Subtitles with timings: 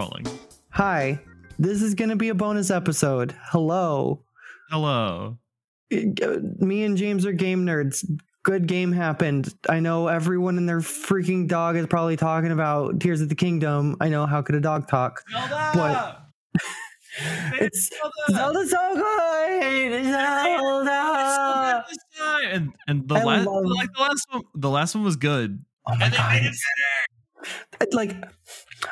[0.00, 0.26] rolling.
[0.70, 1.18] Hi,
[1.58, 3.34] this is going to be a bonus episode.
[3.50, 4.22] Hello.
[4.70, 5.36] Hello.
[5.90, 8.04] Me and James are game nerds.
[8.42, 9.52] Good game happened.
[9.68, 13.96] I know everyone and their freaking dog is probably talking about Tears of the Kingdom.
[14.00, 15.22] I know how could a dog talk?
[15.74, 16.24] Zelda!
[17.60, 17.90] It's
[18.30, 20.04] Zelda's so good.
[20.04, 21.84] Zelda.
[22.50, 25.62] and and the I last love- like the last one the last one was good.
[25.86, 26.32] Oh my And they god.
[26.32, 26.54] made it
[27.82, 28.12] It- Like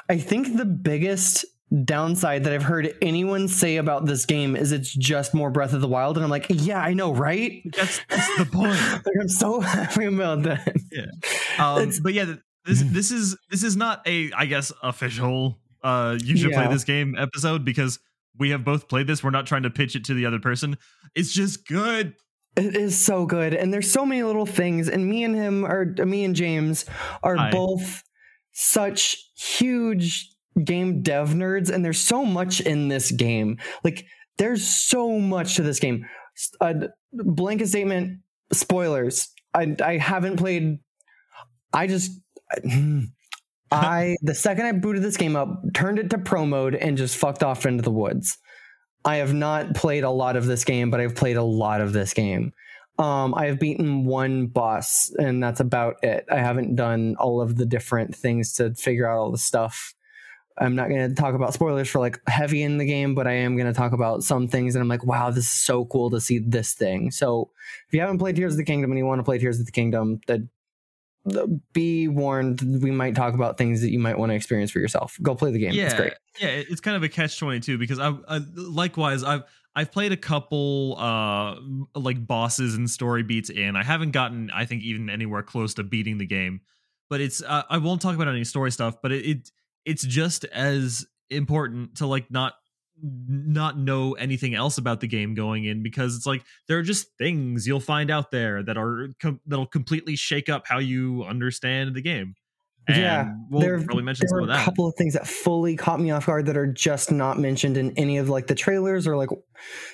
[0.09, 1.45] I think the biggest
[1.84, 5.80] downside that I've heard anyone say about this game is it's just more Breath of
[5.83, 7.62] the Wild and I'm like, yeah, I know, right?
[7.77, 8.73] That's that's the point.
[8.73, 10.74] Like I'm so happy about that.
[11.59, 12.34] Um, but yeah,
[12.65, 15.59] this this is this is not a I guess official.
[15.82, 16.65] Uh, you should Yeah.
[16.65, 17.98] play this game episode because
[18.38, 19.23] we have both played this.
[19.23, 20.77] We're not trying to pitch it to the other person.
[21.15, 22.15] It's just good.
[22.57, 24.88] It is so good, and there's so many little things.
[24.88, 26.84] And me and him are me and James
[27.23, 27.51] are Hi.
[27.51, 28.02] both
[28.52, 30.30] such huge
[30.65, 33.59] game dev nerds, and there's so much in this game.
[33.85, 34.04] Like
[34.38, 36.07] there's so much to this game.
[36.60, 36.74] A uh,
[37.13, 38.21] blanket statement:
[38.52, 39.29] spoilers.
[39.54, 40.79] I I haven't played.
[41.73, 42.13] I just.
[43.71, 47.18] I the second I booted this game up, turned it to pro mode, and just
[47.18, 48.38] fucked off into the woods.
[49.04, 51.93] I have not played a lot of this game, but I've played a lot of
[51.93, 52.52] this game.
[52.99, 56.27] Um, I have beaten one boss, and that's about it.
[56.30, 59.95] I haven't done all of the different things to figure out all the stuff.
[60.60, 63.35] I'm not going to talk about spoilers for like heavy in the game, but I
[63.35, 64.75] am going to talk about some things.
[64.75, 67.12] And I'm like, wow, this is so cool to see this thing.
[67.12, 67.53] So
[67.87, 69.66] if you haven't played Tears of the Kingdom and you want to play Tears of
[69.66, 70.41] the Kingdom, that
[71.72, 75.16] be warned, we might talk about things that you might want to experience for yourself.
[75.22, 75.72] Go play the game.
[75.75, 76.15] yeah, It's great.
[76.41, 76.49] yeah.
[76.49, 79.43] It's kind of a catch twenty two because I, I likewise I've
[79.75, 81.56] I've played a couple uh
[81.94, 83.77] like bosses and story beats in.
[83.77, 86.60] I haven't gotten I think even anywhere close to beating the game,
[87.10, 89.50] but it's uh, I won't talk about any story stuff, but it, it
[89.84, 92.55] it's just as important to like not
[93.03, 97.06] not know anything else about the game going in because it's like there are just
[97.16, 101.94] things you'll find out there that are com- that'll completely shake up how you understand
[101.94, 102.34] the game.
[102.88, 105.26] And Yeah, we'll there- probably mention there some are of a couple of things that
[105.26, 108.54] fully caught me off guard that are just not mentioned in any of like the
[108.54, 109.28] trailers or like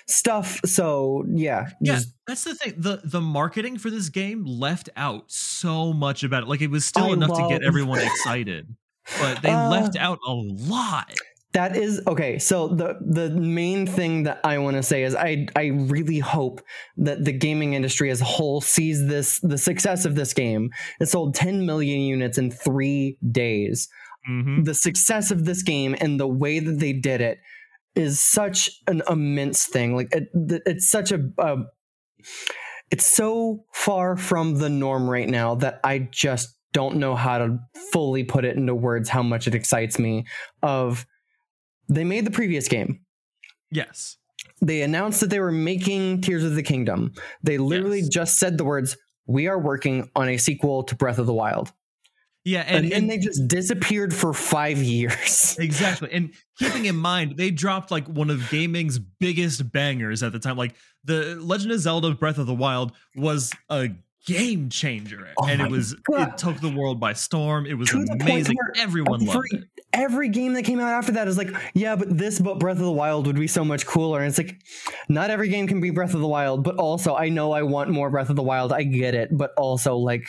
[0.06, 0.60] stuff.
[0.64, 2.74] So yeah, Yeah, just that's the thing.
[2.76, 6.48] the The marketing for this game left out so much about it.
[6.48, 8.74] Like it was still I enough to get everyone excited,
[9.20, 11.12] but they Uh, left out a lot.
[11.54, 12.38] That is okay.
[12.38, 16.60] So the the main thing that I want to say is I I really hope
[16.96, 20.70] that the gaming industry as a whole sees this the success of this game.
[21.00, 23.88] It sold 10 million units in three days.
[24.26, 27.38] hmm the success of this game and the way that they did it
[27.94, 30.28] is such an immense thing like it,
[30.66, 31.56] it's such a, a
[32.90, 37.58] it's so far from the norm right now that i just don't know how to
[37.92, 40.24] fully put it into words how much it excites me
[40.62, 41.06] of
[41.88, 43.00] they made the previous game
[43.70, 44.16] Yes.
[44.60, 47.12] they announced that they were making tears of the kingdom
[47.42, 48.08] they literally Yes.
[48.08, 48.96] just said the words
[49.26, 51.72] we are working on a sequel to breath of the wild
[52.44, 56.10] Yeah, and, and, then and they just disappeared for five years exactly.
[56.12, 60.58] And keeping in mind, they dropped like one of gaming's biggest bangers at the time.
[60.58, 60.74] Like
[61.04, 63.88] the Legend of Zelda: Breath of the Wild was a
[64.26, 66.28] game changer, Oh and it was God.
[66.28, 67.64] it took the world by storm.
[67.64, 68.56] It was To amazing.
[68.76, 69.64] Everyone every, loved it.
[69.94, 72.84] Every game that came out after that is like, yeah, but this but Breath of
[72.84, 74.18] the Wild would be so much cooler.
[74.20, 74.56] And it's like,
[75.08, 77.90] not every game can be Breath of the Wild, but also I know I want
[77.90, 78.72] more Breath of the Wild.
[78.72, 80.26] I get it, but also like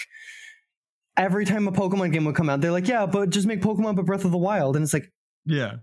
[1.18, 3.96] every time a Pokemon game would come out, they're like, yeah, but just make Pokemon
[3.96, 5.12] but Breath of the Wild, and it's like,
[5.46, 5.78] Yeah.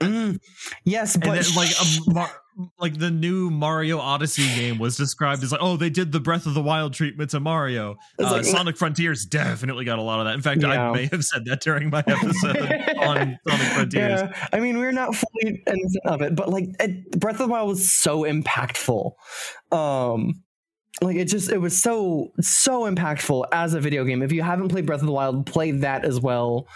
[0.00, 0.38] mm,
[0.84, 2.30] yes, but then, like a Mar-
[2.78, 6.46] like the new Mario Odyssey game was described as like, oh, they did the Breath
[6.46, 7.96] of the Wild treatment to Mario.
[8.18, 10.34] Uh, like- Sonic Frontiers definitely got a lot of that.
[10.34, 10.90] In fact, Yeah.
[10.90, 12.56] I may have said that during my episode
[12.98, 14.20] on Sonic Frontiers.
[14.22, 17.48] Yeah, I mean, we're not fully innocent of it, but like it, Breath of the
[17.48, 19.12] Wild was so impactful.
[19.72, 20.42] Um,
[21.02, 24.22] like it just it was so so impactful as a video game.
[24.22, 26.66] If you haven't played Breath of the Wild, play that as well.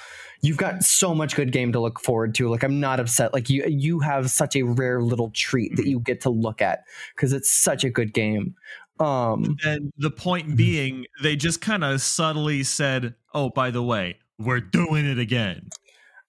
[0.43, 2.49] You've got so much good game to look forward to.
[2.49, 3.35] Like I'm not upset.
[3.35, 6.85] Like you you have such a rare little treat that you get to look at
[7.15, 8.55] because it's such a good game.
[8.99, 14.19] Um, And the point being, they just kind of subtly said, "Oh, by the way,
[14.39, 15.69] we're doing it again,"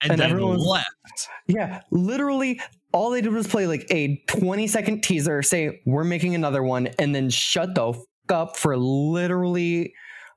[0.02, 1.28] and, And then everyone's- left.
[1.46, 2.60] Yeah, literally
[2.92, 6.88] all they did was play like a 20 second teaser, say we're making another one,
[6.98, 9.92] and then shut the fuck up for literally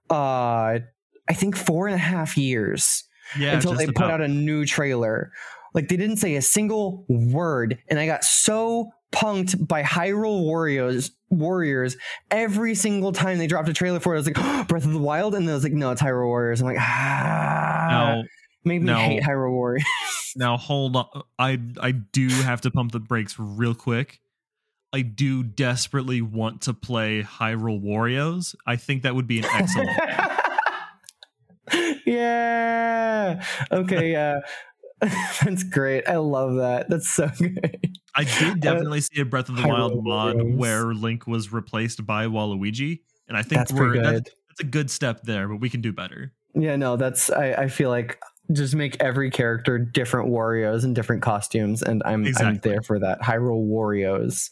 [0.10, 0.80] uh
[1.28, 3.04] I think four and a half years
[3.38, 5.32] Yeah, until they put out a new trailer.
[5.74, 11.12] Like they didn't say a single word, and I got so punked by Hyrule Warriors
[11.30, 11.98] Warriors
[12.32, 14.18] every single time they dropped a trailer for it.
[14.18, 16.28] I was like, Breath of the Wild, and then I was like, no, it's Hyrule
[16.28, 16.62] Warriors.
[16.62, 18.24] I'm like, ah, Now,
[18.64, 18.96] Made me No.
[19.00, 19.86] hate Hyrule Warriors.
[20.38, 21.06] Now hold on.
[21.40, 24.20] I I do have to pump the brakes real quick.
[24.92, 28.54] I do desperately want to play Hyrule Warriors.
[28.68, 29.90] I think that would be an excellent.
[32.06, 33.44] Yeah.
[33.72, 34.12] Okay.
[34.16, 34.42] Yeah.
[35.44, 36.08] That's great.
[36.08, 36.90] I love that.
[36.90, 37.98] That's so good.
[38.16, 42.28] I did definitely see a Breath of the Wild mod where Link was replaced by
[42.28, 45.82] Waluigi, and I think That's we're that's, that's a good step there, but we can
[45.82, 46.32] do better.
[46.54, 46.78] Yeah.
[46.78, 46.96] No.
[46.96, 47.30] That's.
[47.30, 47.52] I.
[47.54, 48.20] I feel like
[48.54, 52.26] just make every character different Warriors and different costumes, and I'm.
[52.38, 53.22] I'm there for that.
[53.22, 54.50] Hyrule Warriors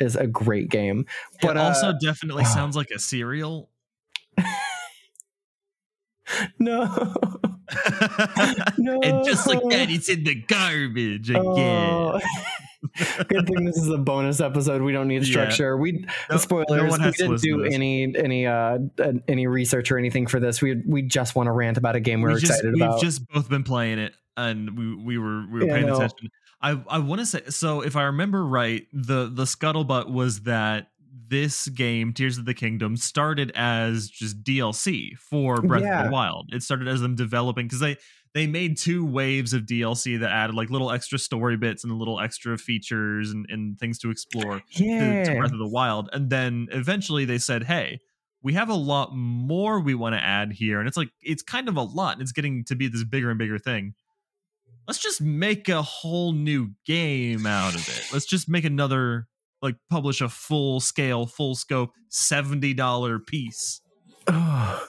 [0.00, 1.06] is a great game,
[1.40, 2.48] but it also uh, definitely ah.
[2.54, 3.70] sounds like a cereal.
[6.58, 7.14] no.
[8.78, 9.00] no.
[9.02, 11.42] and just like that, it's in the garbage again.
[11.44, 12.20] Oh.
[13.28, 14.82] Good thing this is a bonus episode.
[14.82, 15.30] We don't need Yeah.
[15.30, 15.76] structure.
[15.76, 16.98] We No- spoilers.
[16.98, 18.78] no we didn't do any any uh
[19.26, 20.62] any research or anything for this.
[20.62, 23.00] We we just want to rant about a game we're we just, excited we've about.
[23.00, 26.30] just both been playing it, and we we were we were Yeah, paying attention.
[26.62, 27.80] I I want to say so.
[27.82, 30.88] If I remember right, the the scuttlebutt was that
[31.28, 36.50] this game, Tears of the Kingdom, started as just DLC for Breath of the Wild.
[36.52, 37.96] It started as them developing because they
[38.34, 42.20] they made two waves of DLC that added like little extra story bits and little
[42.20, 45.24] extra features and, and things to explore ah, to, yeah.
[45.24, 46.08] to Breath of the Wild.
[46.12, 48.00] And then eventually they said, hey,
[48.42, 50.78] we have a lot more we want to add here.
[50.78, 52.14] And it's like, it's kind of a lot.
[52.14, 53.94] And it's getting to be this bigger and bigger thing.
[54.86, 58.12] Let's just make a whole new game out of it.
[58.12, 59.26] Let's just make another,
[59.62, 63.80] like, publish a full scale, full scope, $70 piece.
[64.26, 64.82] Ugh.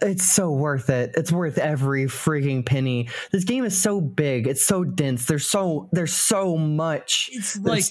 [0.00, 1.12] It's so worth it.
[1.16, 3.08] It's worth every freaking penny.
[3.32, 4.46] This game is so big.
[4.46, 5.26] It's so dense.
[5.26, 7.30] There's so there's so much.
[7.32, 7.84] It's like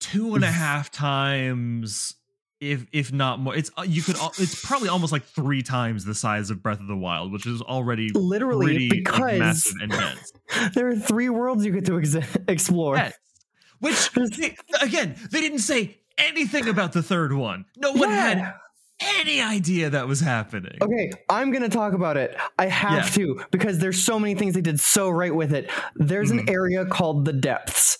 [0.00, 2.14] two and a half times.
[2.60, 4.16] If if not more, it's uh, you could.
[4.38, 7.60] It's probably almost like three times the size of Breath of the Wild, which is
[7.60, 10.32] already literally pretty like, because massive and dense.
[10.74, 12.16] there are three worlds you get to ex-
[12.48, 12.96] explore.
[12.96, 13.14] Yes.
[13.82, 17.66] Which they- again, they didn't say anything about the third one.
[17.76, 18.16] No one Yeah.
[18.34, 18.54] had
[19.18, 20.78] any idea that was happening.
[20.80, 22.36] Okay, I'm gonna talk about it.
[22.58, 23.24] I have Yeah.
[23.24, 25.70] to because there's so many things they did so right with it.
[25.96, 26.50] There's an Mhm.
[26.50, 27.98] area called the depths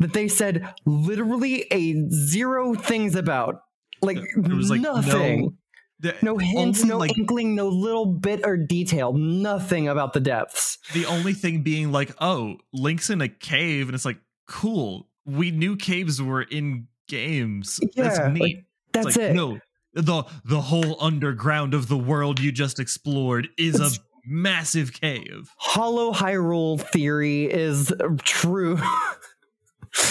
[0.00, 3.62] that they said literally a zero things about.
[4.02, 5.56] Like, There was like nothing.
[6.02, 9.14] no, No, hints, no like inkling, no little bit or detail.
[9.14, 10.76] Nothing about the depths.
[10.92, 15.08] the only thing being like, oh, Link's in a cave, and it's like, cool.
[15.26, 17.80] We knew caves were in games.
[17.94, 18.58] Yeah, That's neat.
[18.58, 19.34] It's That's like, it.
[19.34, 19.58] No,
[19.94, 23.90] the the whole underground of the world you just explored is a
[24.26, 25.52] massive cave.
[25.56, 27.92] Hollow Hyrule theory is
[28.22, 28.76] true.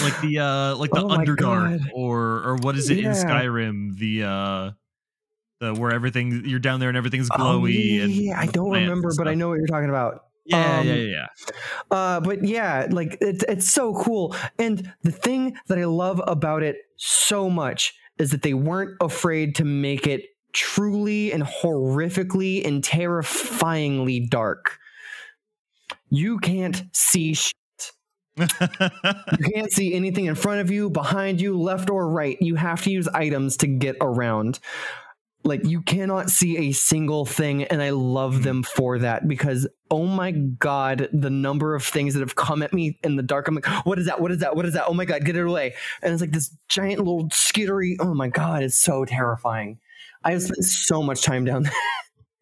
[0.01, 3.97] Like the uh like the Oh Underdark or or what is it in Skyrim?
[3.97, 4.71] The uh
[5.59, 8.71] the where everything you're down there and everything's Oh, glowy yeah, and yeah, I don't
[8.71, 10.25] remember, but I know what you're talking about.
[10.45, 11.27] Yeah, um, yeah, yeah.
[11.89, 14.35] Uh, but yeah, like it's it's so cool.
[14.59, 19.55] And the thing that I love about it so much is that they weren't afraid
[19.55, 20.23] to make it
[20.53, 24.77] truly and horrifically and terrifyingly dark.
[26.09, 27.55] You can't see shit.
[28.37, 28.47] you
[29.53, 32.37] can't see anything in front of you, behind you, left or right.
[32.41, 34.59] You have to use items to get around.
[35.45, 40.05] Like you cannot see a single thing, and I love them for that because oh
[40.05, 43.47] my god, the number of things that have come at me in the dark.
[43.47, 44.21] I'm like, what is that?
[44.21, 44.55] What is that?
[44.55, 44.85] What is that?
[44.87, 45.75] Oh my god, get it away!
[46.01, 47.95] And it's like this giant little skittery.
[47.99, 49.79] Oh my god, it's so terrifying.
[50.23, 51.73] I have spent so much time down there.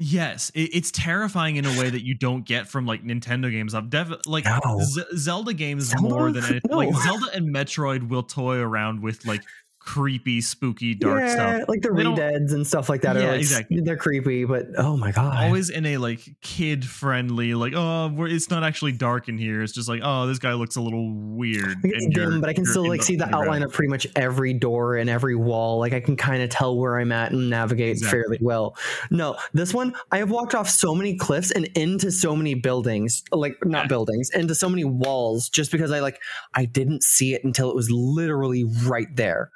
[0.03, 3.75] Yes, it's terrifying in a way that you don't get from like Nintendo games.
[3.75, 4.79] I've definitely like No.
[4.81, 6.09] Z- Zelda games Zelda?
[6.09, 6.71] more than anything.
[6.71, 9.43] Like Zelda and Metroid will toy around with like
[9.83, 11.67] creepy, spooky, dark yeah, stuff.
[11.67, 13.15] like the redeads and stuff like that.
[13.15, 13.81] Yeah, are like, exactly.
[13.81, 18.27] They're creepy, but oh my god, Always in a like kid friendly, like oh, we're,
[18.27, 19.63] it's not actually dark in here.
[19.63, 21.81] It's just like oh, this guy looks a little weird.
[22.11, 25.09] Dim, but I can still like see the outline of pretty much every door and
[25.09, 25.79] every wall.
[25.79, 28.19] Like I can kind of tell where I'm at and navigate Exactly.
[28.19, 28.77] fairly well.
[29.09, 33.23] No, this one I have walked off so many cliffs and into so many buildings,
[33.31, 33.87] like not Yeah.
[33.87, 36.19] buildings, into so many walls just because I like
[36.53, 39.51] I didn't see it until it was literally right there.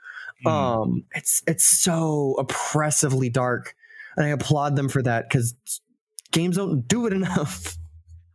[0.46, 0.51] Mm.
[0.51, 3.75] Um, it's it's so oppressively dark,
[4.18, 5.56] and I applaud them for that because
[6.32, 7.77] games don't do it enough.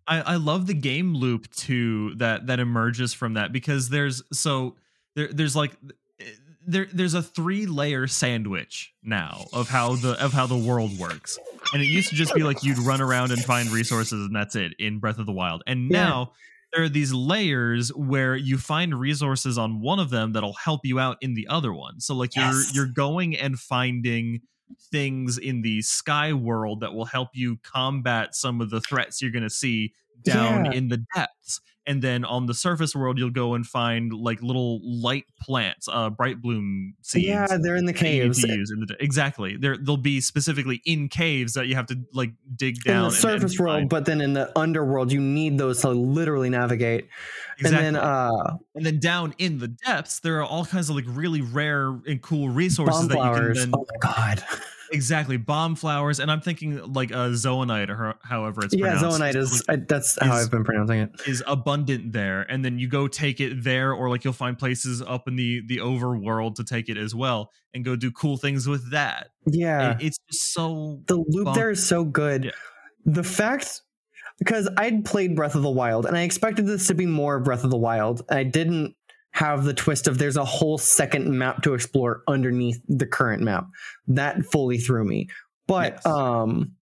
[0.07, 4.77] I, I love the game loop too that that emerges from that because there's so
[5.15, 5.73] there there's like
[6.67, 11.39] there there's a three layer sandwich now of how the of how the world works
[11.73, 14.57] and it used to just be like you'd run around and find resources and that's
[14.57, 16.33] it in Breath of the Wild and now
[16.73, 20.99] there are these layers where you find resources on one of them that'll help you
[20.99, 22.01] out in the other one.
[22.01, 24.41] So like you're you're going and finding
[24.93, 29.33] things in the sky world that will help you combat some of the threats you're
[29.33, 30.73] going to see down Yeah.
[30.73, 34.81] in the depths and then on the surface world you'll go and find like little
[34.83, 38.43] light plants uh Brightbloom seeds yeah, they're in the that you need caves.
[38.43, 42.31] use in the, exactly there they'll be specifically in caves that you have to like
[42.57, 43.89] dig down in the surface and world, find.
[43.89, 47.09] but then in the underworld, you need those to literally navigate.
[47.59, 47.87] exactly.
[47.87, 51.05] And then uh and then down in the depths there are all kinds of like
[51.09, 54.45] really rare and cool resources that you can then Oh my god.
[54.93, 59.35] Exactly bomb flowers and i'm thinking like a zoonite or however it's yeah, pronounced zoonite
[59.37, 61.11] is, is I, that's how is- I've been pronouncing it.
[61.27, 65.03] is abundant there and then you go take it there or like you'll find places
[65.03, 68.67] up in the the overworld to take it as well and go do cool things
[68.67, 69.93] with that Yeah.
[69.93, 72.45] And it's just so the loop there is so good.
[72.47, 72.51] Yeah.
[73.07, 73.83] The fact
[74.39, 77.63] because I'd played Breath of the Wild and I expected this to be more Breath
[77.63, 78.23] of the Wild.
[78.31, 78.95] I didn't
[79.33, 83.67] have the twist of there's a whole second map to explore underneath the current map.
[84.09, 85.29] That fully threw me.
[85.67, 86.07] But Yes.
[86.07, 86.73] um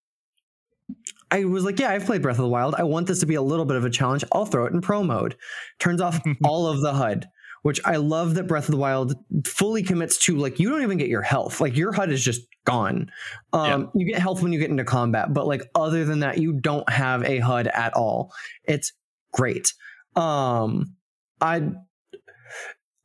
[1.31, 2.75] I was like, yeah, I've played Breath of the Wild.
[2.75, 4.25] I want this to be a little bit of a challenge.
[4.33, 5.37] I'll throw it in pro mode.
[5.79, 7.29] Turns off all of the HUD,
[7.63, 9.15] which I love that Breath of the Wild
[9.47, 11.61] fully commits to like you don't even get your health.
[11.61, 13.11] Like your HUD is just gone.
[13.53, 16.55] Um you get health when you get into combat, but like other than that, you
[16.55, 18.33] don't have a HUD at all.
[18.65, 18.93] It's
[19.33, 19.75] great.
[20.17, 20.95] Um
[21.43, 21.71] I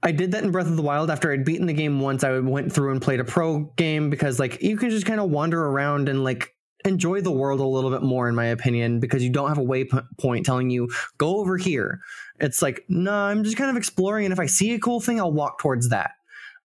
[0.03, 2.23] I did that in Breath of the Wild after I'd beaten the game once.
[2.23, 5.29] I went through and played a pro game because like you can just kind of
[5.29, 6.53] wander around and like
[6.85, 9.63] enjoy the world a little bit more in my opinion because you don't have a
[9.63, 12.01] waypoint telling you go over here.
[12.39, 15.19] It's like, no, I'm just kind of exploring and if I see a cool thing,
[15.21, 16.11] I'll walk towards that.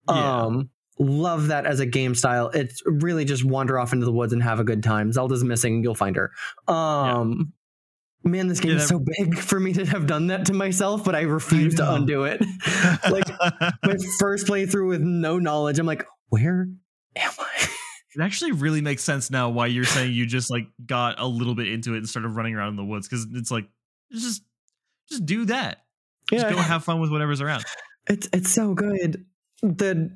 [0.09, 0.41] Yeah.
[0.41, 0.69] Um
[1.01, 2.49] love that as a game style.
[2.49, 5.13] It's really just wander off into the woods and have a good time.
[5.13, 6.31] Zelda's missing, you'll find her.
[6.67, 7.53] Um
[8.31, 11.03] Man, this game Yeah, is so big for me to have done that to myself,
[11.03, 12.41] but I refuse to undo it.
[13.09, 13.27] like
[13.83, 16.69] my first playthrough with no knowledge, I'm like, where
[17.15, 17.67] am I?
[18.15, 21.55] it actually really makes sense now why you're saying you just like got a little
[21.55, 23.67] bit into it and started running around in the woods because it's like
[24.11, 24.43] just
[25.09, 25.83] just do that
[26.29, 27.63] just go have fun with whatever's around
[28.07, 29.25] It's it's so good.
[29.61, 30.11] The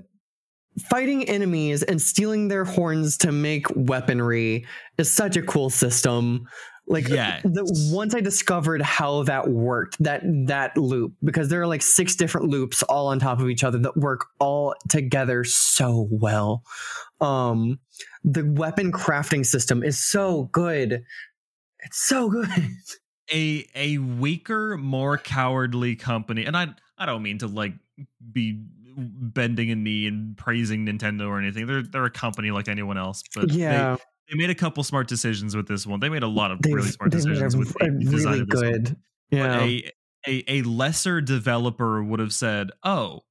[0.89, 4.65] fighting enemies and stealing their horns to make weaponry
[4.97, 6.47] is such a cool system.
[6.85, 7.41] Like Yes.
[7.43, 7.63] the,
[7.93, 12.49] once I discovered how that worked, that that loop, because there are like six different
[12.49, 16.63] loops all on top of each other that work all together so well.
[17.21, 17.79] Um
[18.23, 21.03] the weapon crafting system is so good.
[21.79, 22.49] It's so good.
[23.31, 27.73] a a weaker more cowardly company and i i don't mean to like
[28.33, 28.61] be
[28.97, 33.23] bending a knee and praising nintendo or anything they're they're a company like anyone else
[33.33, 36.51] but yeah, they, made a couple smart decisions with this one they made a lot
[36.51, 38.45] of they've, really smart decisions a, with a really one.
[38.45, 38.97] good.
[39.31, 39.59] But Yeah.
[39.61, 39.91] a,
[40.27, 43.21] a a lesser developer would have said, "Oh,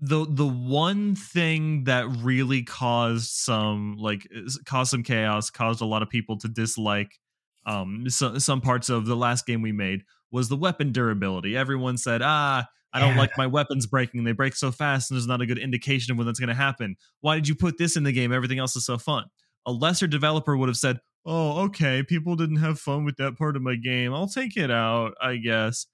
[0.00, 4.28] the the one thing that really caused some like
[4.66, 7.18] caused some chaos, caused a lot of people to dislike
[7.66, 11.56] um so, some parts of the last game we made was the weapon durability.
[11.56, 13.18] Everyone said, "Ah, I don't Yeah.
[13.18, 14.24] like my weapons breaking.
[14.24, 16.54] They break so fast, and there's not a good indication of when that's going to
[16.54, 16.96] happen.
[17.20, 18.32] Why did you put this in the game?
[18.32, 19.26] Everything else is so fun."
[19.68, 23.56] A lesser developer would have said, "Oh, okay, people didn't have fun with that part
[23.56, 24.14] of my game.
[24.14, 25.86] I'll take it out, I guess."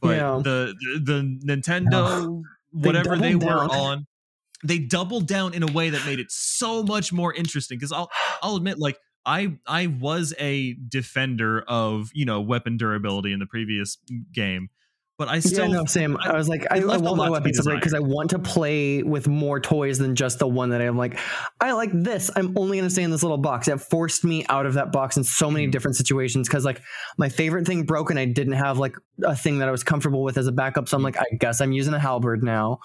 [0.00, 0.40] But Yeah.
[0.44, 3.70] the, the the Nintendo They whatever they were down.
[3.70, 4.06] on,
[4.64, 7.78] they doubled down in a way that made it so much more interesting.
[7.78, 8.10] Because I'll
[8.42, 13.46] I'll admit, like I I was a defender of you know weapon durability in the
[13.46, 14.70] previous mm, game,
[15.18, 16.16] but I still yeah, no, same.
[16.16, 19.28] I, I- was like, I, I want my weapons because I want to play with
[19.28, 21.18] more toys than just the one that I'm like,
[21.60, 22.30] I like this.
[22.34, 23.68] I'm only going to stay in this little box.
[23.68, 25.72] It forced me out of that box in so many Mhm.
[25.72, 26.80] different situations because like
[27.18, 30.22] my favorite thing broke and I didn't have like a thing that I was comfortable
[30.24, 30.88] with as a backup.
[30.88, 32.78] So I'm like, I guess I'm using a halberd now.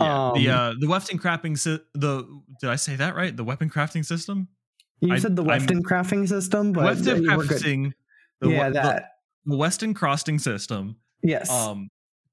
[0.00, 2.24] Yeah, the Um, uh, the weapon crafting si- the
[2.60, 3.34] did I say that right?
[3.36, 4.48] The weapon crafting system,
[5.00, 7.58] You I- said the Weston crafting system, but weapon you were good.
[7.62, 7.92] crafting,
[8.40, 9.02] the, yeah, the- that.
[9.46, 11.50] the Weston crossing system, yes.
[11.50, 11.88] um,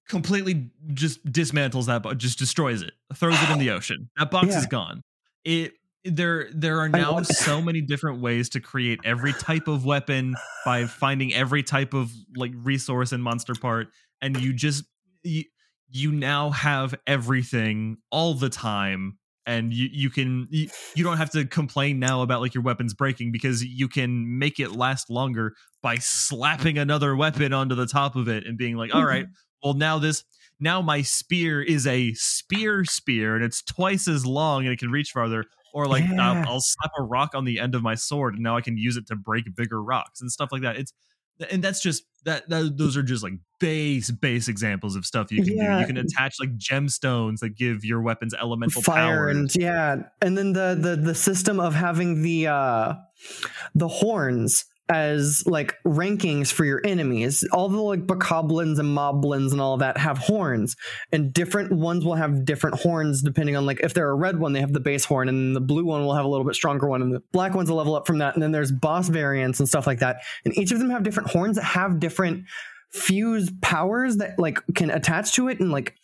[0.08, 4.10] completely just dismantles that, but just destroys it, throws it in the ocean.
[4.18, 4.60] That box Yeah.
[4.60, 5.02] is gone.
[5.44, 5.74] It
[6.06, 10.36] there there are now so many different ways to create every type of weapon
[10.66, 13.88] by finding every type of like resource and monster part,
[14.22, 14.84] and you just
[15.24, 15.46] you,
[15.90, 21.30] you now have everything all the time and you, you can you, you don't have
[21.32, 25.54] to complain now about like your weapons breaking because you can make it last longer
[25.82, 29.68] by slapping another weapon onto the top of it and being like all right mm-hmm.
[29.68, 30.24] well now this
[30.60, 34.92] now my spear is a spear spear and it's twice as long and it can
[34.92, 36.44] reach farther or like Yeah.
[36.44, 38.78] I'll, I'll slap a rock on the end of my sword and now i can
[38.78, 40.94] use it to break bigger rocks and stuff like that it's
[41.52, 45.44] and that's just that, that those are just like base base examples of stuff you
[45.44, 45.76] can Yeah.
[45.76, 45.82] do.
[45.82, 49.28] You can attach like gemstones that give your weapons elemental fire power.
[49.30, 52.94] and yeah and then the the the system of having the uh
[53.76, 57.48] the horns as like rankings for your enemies.
[57.52, 60.76] All the like bokoblins and moblins and all that have horns
[61.12, 64.54] and different ones will have different horns depending on like if they're a red one
[64.54, 66.88] they have the base horn and the blue one will have a little bit stronger
[66.88, 69.60] one and the black ones will level up from that and then there's boss variants
[69.60, 72.46] and stuff like that and each of them have different horns that have different
[72.94, 75.96] fuse powers that like can attach to it and like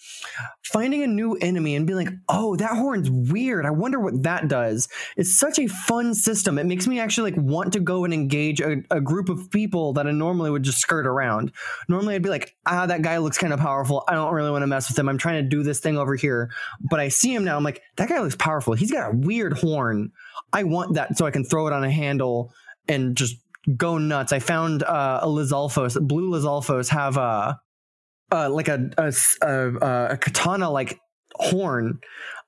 [0.63, 3.65] finding a new enemy and being like, oh, that horn's weird.
[3.65, 4.88] I wonder what that does.
[5.15, 6.58] It's such a fun system.
[6.58, 9.93] It makes me actually like want to go and engage a, a group of people
[9.93, 11.51] that I normally would just skirt around.
[11.88, 14.03] Normally I'd be like, ah, that guy looks kind of powerful.
[14.08, 15.08] I don't really want to mess with him.
[15.10, 16.50] I'm trying to do this thing over here.
[16.89, 17.55] But I see him now.
[17.55, 18.74] I'm like, that guy looks powerful.
[18.74, 20.12] He's got a weird horn.
[20.51, 22.51] I want that so I can throw it on a handle
[22.88, 23.36] and just
[23.75, 24.33] go nuts.
[24.33, 27.59] I found uh, a Lizalfos, blue Lizalfos have a
[28.31, 30.99] uh, like a a, a- a katana like
[31.35, 31.99] horn.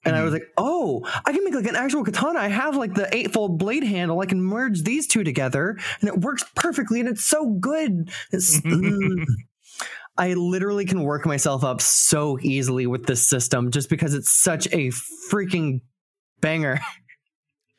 [0.03, 2.39] And I was like, oh, I can make like an actual katana.
[2.39, 4.19] I have like the eightfold blade handle.
[4.19, 8.09] I can merge these two together and it works perfectly and it's so good.
[8.31, 9.25] It's, mm.
[10.17, 14.65] I literally can work myself up so easily with this system just because it's such
[14.67, 14.89] a
[15.31, 15.81] freaking
[16.41, 16.79] banger.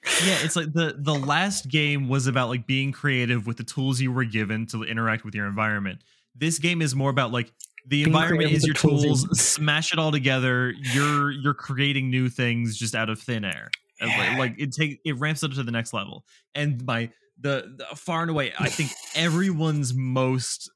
[0.04, 4.00] yeah, it's like the the last game was about like being creative with the tools
[4.00, 6.02] you were given to interact with your environment.
[6.34, 7.52] This game is more about like
[7.86, 10.72] the Being environment is your tools Smash it all together.
[10.94, 13.70] You're you're creating new things just out of thin air.
[14.00, 16.24] And, like- Like it take it ramps up to the next level.
[16.54, 20.70] And my the, the far and away, I think everyone's most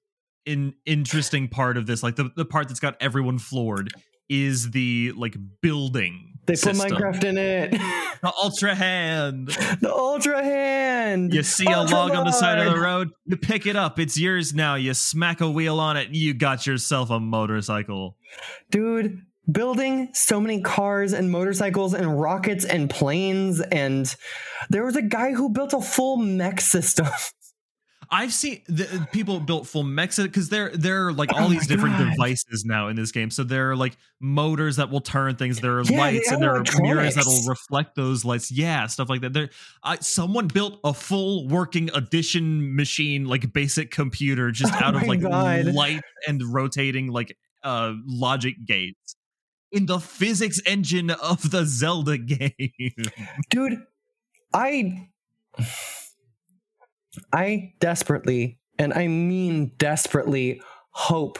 [0.44, 3.92] in interesting part of this, like the, the part that's got everyone floored,
[4.28, 6.25] is the like building.
[6.46, 6.76] They put.
[6.76, 7.80] Minecraft in it.
[8.22, 9.48] The ultra hand.
[9.80, 11.32] the Ultra Hand.
[11.32, 14.18] You see a log on the side of the road, you pick it up, it's
[14.18, 14.74] yours now.
[14.74, 18.16] You smack a wheel on it, you got yourself a motorcycle.
[18.70, 24.16] dude building so many cars and motorcycles and rockets and planes and
[24.70, 27.06] there was a guy who built a full mech system
[28.10, 31.66] I've seen the, people built full mechs because there there are like all Oh these
[31.66, 32.10] different God.
[32.10, 33.30] devices now in this game.
[33.30, 35.60] So there are like motors that will turn things.
[35.60, 38.50] There are Yeah, lights and there are mirrors that'll reflect those lights.
[38.50, 39.32] Yeah, stuff like that.
[39.32, 39.50] There,
[39.82, 45.02] I, someone built a full working addition machine, like basic computer, just Oh out of
[45.06, 45.66] like God.
[45.66, 49.16] light and rotating like uh logic gates
[49.72, 52.70] in the physics engine of the Zelda game.
[53.50, 53.82] dude
[54.54, 55.08] i
[57.32, 61.38] i desperately and i mean desperately hope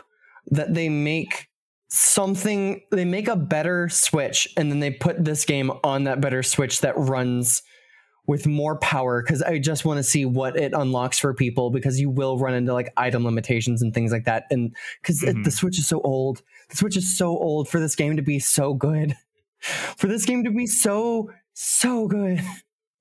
[0.51, 1.49] that they make
[1.89, 6.43] something they make a better switch and then they put this game on that better
[6.43, 7.63] switch that runs
[8.27, 12.01] with more power because i just want to see what it unlocks for people because
[12.01, 15.45] you will run into like item limitations and things like that and because Mhm.
[15.45, 18.41] the switch is so old the switch is so old for this game to be
[18.41, 19.15] so good
[19.97, 22.41] for this game to be so so good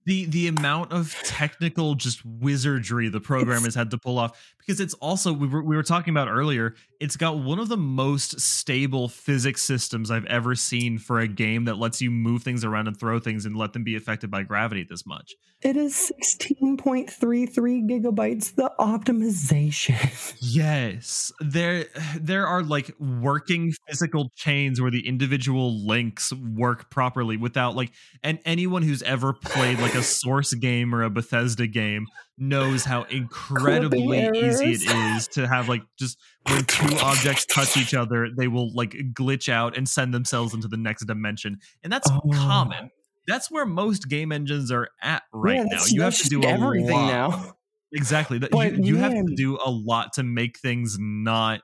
[0.05, 4.79] the the amount of technical just wizardry the program has had to pull off because
[4.79, 8.39] it's also we were, we were talking about earlier it's got one of the most
[8.39, 12.87] stable physics systems i've ever seen for a game that lets you move things around
[12.87, 17.89] and throw things and let them be affected by gravity this much It is 16.33
[17.89, 18.53] gigabytes.
[18.55, 19.95] The optimization.
[20.39, 21.85] yes there
[22.19, 27.91] there are like working physical chains where the individual links work properly without like
[28.23, 33.03] and anyone who's ever played like a source game or a bethesda game knows how
[33.03, 34.81] incredibly easy it
[35.15, 35.27] is.
[35.29, 36.17] to have like just
[36.49, 40.67] when two objects touch each other they will like glitch out and send themselves into
[40.67, 41.57] the next dimension.
[41.83, 42.21] And that's Oh.
[42.33, 42.91] common.
[43.27, 45.81] That's where most game engines are at right Yeah, now.
[45.87, 47.07] you have to do everything lot.
[47.31, 47.53] now.
[47.91, 48.37] exactly.
[48.37, 51.61] But you, you have to do a lot to make things not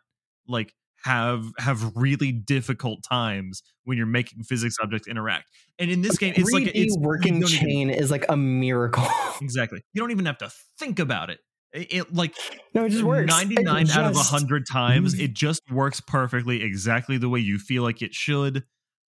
[0.48, 6.18] like have have really difficult times when you're making physics objects interact and in this
[6.18, 9.06] game it's like 3D it's working don't even- chain is like a miracle.
[9.42, 11.40] exactly you don't even have to think about it
[11.74, 12.36] it, it, like
[12.74, 13.30] no, it just works.
[13.32, 15.22] 99 out of 100 times Mm.
[15.26, 18.64] it just works perfectly exactly the way you feel like it should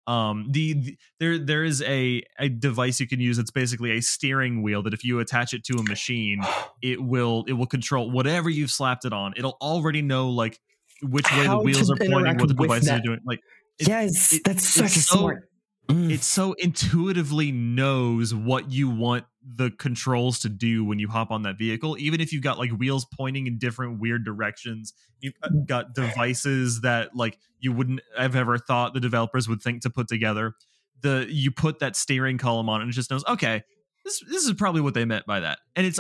[0.08, 4.00] um the, the there there is a a device you can use it's basically a
[4.02, 6.40] steering wheel that if you attach it to a machine
[6.82, 10.58] it will it will control whatever you've slapped it on it'll already know like
[11.02, 13.40] which way the wheels are pointing what the devices are doing like
[13.78, 15.48] it- yes, it- that's such a so- smart.
[15.88, 16.12] Mm.
[16.12, 21.42] it so intuitively knows what you want the controls to do when you hop on
[21.42, 25.66] that vehicle even if you've got like wheels pointing in different weird directions you've got-
[25.66, 30.06] got devices that like you wouldn't have ever thought the developers would think to put
[30.06, 30.54] together
[31.00, 33.64] the you put that steering column on and it just knows okay
[34.04, 35.98] this this is probably what they meant by that and it's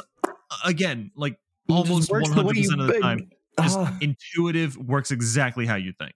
[0.64, 1.32] again like
[1.68, 3.28] It almost one hundred percent of the time.
[3.60, 3.98] Just Ah.
[4.00, 6.12] intuitive works exactly how you think.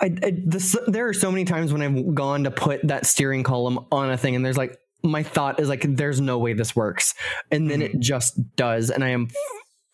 [0.00, 3.42] I, I this, there are so many times when I've gone to put that steering
[3.42, 6.76] column on a thing, and there's like my thought is like, "There's no way this
[6.76, 7.14] works,"
[7.50, 9.28] and then it just does, and I am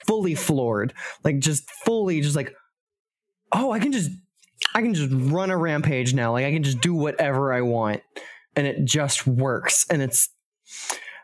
[0.06, 0.92] fully floored,
[1.24, 2.54] like just fully, just like,
[3.52, 4.10] oh, I can just,
[4.74, 8.02] I can just run a rampage now, like I can just do whatever I want,
[8.56, 10.28] and it just works, and it's.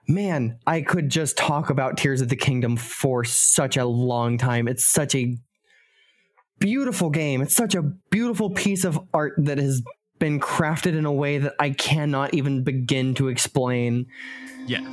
[0.08, 4.66] Man, I could just talk about Tears of the Kingdom for such a long time.
[4.66, 5.36] It's such a
[6.60, 7.40] beautiful game.
[7.40, 9.82] It's such a beautiful piece of art that has
[10.18, 14.06] been crafted in a way that I cannot even begin to explain.
[14.66, 14.84] Yes.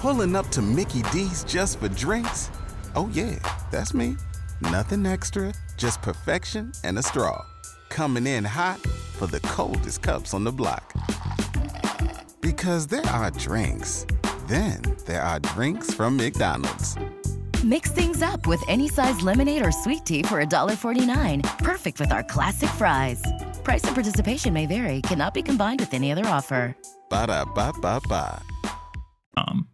[0.00, 2.50] Pulling up to Mickey D's just for drinks?
[2.96, 3.38] Oh, yeah,
[3.70, 4.16] that's me.
[4.60, 7.44] Nothing extra, just perfection and a straw.
[7.90, 8.80] Coming in hot
[9.18, 10.94] for the coldest cups on the block.
[12.40, 14.06] Because there are drinks,
[14.48, 16.96] then there are drinks from McDonald's.
[17.64, 21.42] Mix things up with any size lemonade or sweet tea for $1.49.
[21.58, 23.22] Perfect with our classic fries.
[23.62, 26.76] Price and participation may vary, cannot be combined with any other offer.
[27.08, 28.42] Ba da ba ba ba.
[29.36, 29.68] Um.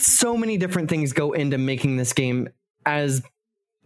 [0.00, 2.48] So many different things go into making this game
[2.86, 3.22] as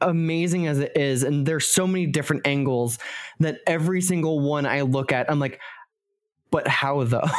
[0.00, 2.98] amazing as it is, and there's so many different angles
[3.40, 5.60] that every single one I look at, I'm like,
[6.50, 7.26] but how though?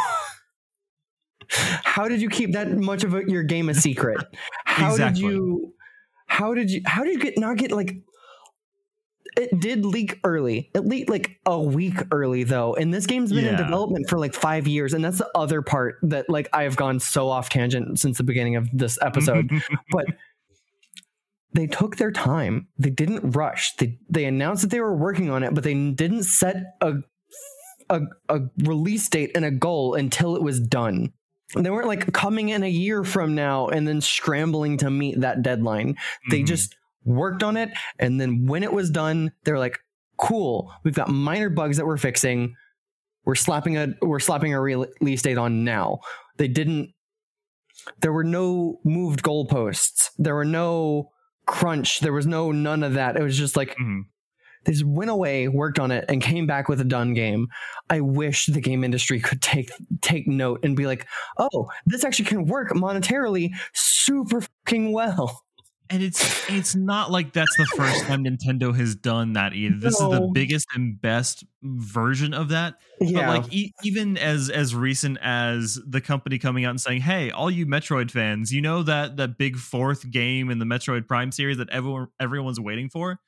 [1.49, 4.17] how did you keep that much of a, your game a secret?
[4.65, 5.21] How Exactly.
[5.21, 5.73] did you?
[6.27, 6.81] How did you?
[6.85, 7.97] How did you get not get like?
[9.37, 10.69] It did leak early.
[10.73, 14.33] It leaked like a week early though, and this game's been in development for like
[14.33, 18.17] five years, and that's the other part that like I've gone so off tangent since
[18.17, 19.49] the beginning of this episode.
[19.91, 20.05] but
[21.53, 22.67] they took their time.
[22.77, 23.73] They didn't rush.
[23.77, 26.95] They they announced that they were working on it, but they didn't set a
[27.89, 31.11] a, a release date and a goal until it was done.
[31.55, 35.41] They weren't like coming in a year from now and then scrambling to meet that
[35.41, 35.97] deadline.
[36.29, 36.47] They Mhm.
[36.47, 39.77] just worked on it, and then when it was done, they're like,
[40.17, 42.55] "Cool, we've got minor bugs that we're fixing.
[43.25, 45.99] We're slapping a we're slapping a release date on now."
[46.37, 46.93] They didn't.
[47.99, 50.11] There were no moved goalposts.
[50.17, 51.09] There were no
[51.45, 51.99] crunch.
[51.99, 53.17] There was no none of that.
[53.17, 54.05] It was just like Mhm.
[54.65, 57.47] they just went away, worked on it, and came back with a done game.
[57.89, 62.25] I wish the game industry could take take note and be like, "Oh, this actually
[62.25, 65.43] can work monetarily super fucking well."
[65.91, 69.75] And it's it's not like that's the first time Nintendo has done that either.
[69.75, 72.75] This is the biggest and best version of that.
[72.99, 77.01] Yeah, But like e- even as as recent as the company coming out and saying,
[77.01, 81.07] "Hey, all you Metroid fans, you know that that big fourth game in the Metroid
[81.07, 83.19] Prime series that everyone everyone's waiting for?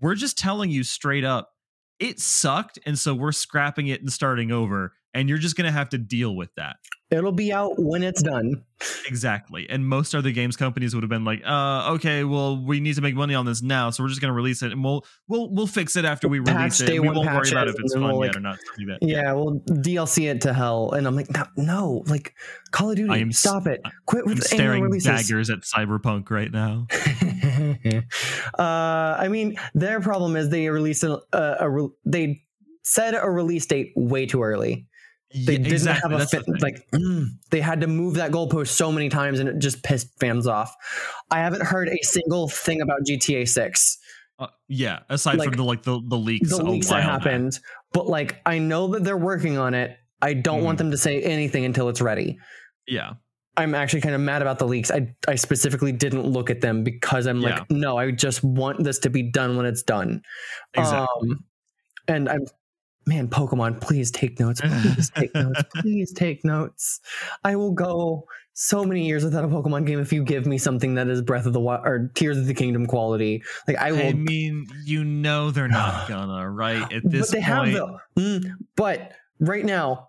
[0.00, 1.50] We're just telling you straight up,
[1.98, 5.88] it sucked, and so we're scrapping it and starting over, and you're just gonna have
[5.90, 6.76] to deal with that."
[7.12, 8.64] it'll be out when it's done.
[9.06, 9.68] Exactly.
[9.68, 13.02] And most other games companies would have been like, uh, okay, well, we need to
[13.02, 15.66] make money on this now, so we're just gonna release it and we'll we'll we'll
[15.66, 16.90] fix it after we Patch release it.
[16.90, 18.58] We won't worry about if it's fun we'll, yet like- or not.
[18.78, 19.06] like that.
[19.06, 22.34] Yeah, well, DLC it to hell, and I'm like, no, no like
[22.72, 25.28] Call of Duty, I am stop it, quit with I'm staring releases.
[25.28, 26.86] daggers at Cyberpunk right now.
[28.58, 32.42] uh, I mean, their problem is they released a, a, a re- they
[32.82, 34.88] said a release date way too early.
[35.34, 36.10] They Yeah, didn't exactly.
[36.10, 36.54] have a the fit, thing.
[36.60, 40.08] like mm, they had to move that goalpost so many times, and it just pissed
[40.20, 40.74] fans off.
[41.30, 43.98] I haven't heard a single thing about GTA Six.
[44.38, 47.04] Uh, yeah, aside like, from the like the, the leaks, The leaks that back.
[47.04, 47.58] happened,
[47.92, 49.96] but like I know that they're working on it.
[50.20, 50.78] I don't want Mhm.
[50.78, 52.38] them to say anything until it's ready.
[52.86, 53.14] Yeah,
[53.56, 54.90] I'm actually kind of mad about the leaks.
[54.90, 58.98] I I specifically didn't look at them because I'm like, no, I just want this
[59.00, 60.22] to be done when it's done.
[60.74, 61.30] exactly.
[61.30, 61.44] Um,
[62.08, 62.40] and I'm,
[63.06, 64.60] man, Pokemon, please take notes.
[64.82, 65.62] Please take notes.
[65.76, 67.00] Please take notes.
[67.44, 70.94] I will go so many years without a Pokemon game if you give me something
[70.96, 73.42] that is Breath of the Wild or Tears of the Kingdom quality.
[73.66, 74.06] Like I will.
[74.06, 76.92] I mean, you know they're not gonna, right?
[76.92, 77.98] At this but they point, have though.
[78.18, 78.44] Mm,
[78.76, 80.08] but right now,